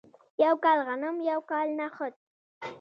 یو 0.43 0.53
کال 0.63 0.77
غنم 0.87 1.15
یو 1.29 1.39
کال 1.49 1.67
نخود. 1.79 2.13